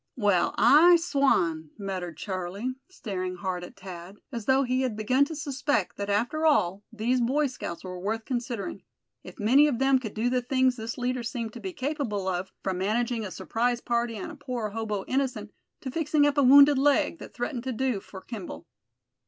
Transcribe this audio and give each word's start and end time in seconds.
"Well, 0.17 0.55
I 0.57 0.95
swan!" 0.95 1.69
muttered 1.77 2.17
Charlie, 2.17 2.73
staring 2.89 3.35
hard 3.35 3.63
at 3.63 3.77
Thad, 3.77 4.17
as 4.31 4.45
though 4.45 4.63
he 4.63 4.81
had 4.81 4.95
begun 4.97 5.25
to 5.25 5.35
suspect 5.35 5.95
that 5.97 6.09
after 6.09 6.43
all 6.43 6.83
these 6.91 7.21
Boy 7.21 7.45
Scouts 7.45 7.83
were 7.83 7.99
worth 7.99 8.25
considering, 8.25 8.81
if 9.23 9.37
many 9.39 9.67
of 9.67 9.77
them 9.77 9.99
could 9.99 10.15
do 10.15 10.27
the 10.31 10.41
things 10.41 10.75
this 10.75 10.97
leader 10.97 11.21
seemed 11.21 11.53
to 11.53 11.59
be 11.59 11.71
capable 11.71 12.27
of, 12.27 12.51
from 12.63 12.79
managing 12.79 13.23
a 13.23 13.29
surprise 13.29 13.79
party 13.79 14.17
on 14.19 14.31
a 14.31 14.35
poor 14.35 14.71
hobo 14.71 15.05
innocent, 15.07 15.51
to 15.81 15.91
fixing 15.91 16.25
up 16.25 16.35
a 16.35 16.41
wounded 16.41 16.79
leg 16.79 17.19
that 17.19 17.35
threatened 17.35 17.63
to 17.65 17.71
do 17.71 17.99
for 17.99 18.21
Kimball. 18.21 18.65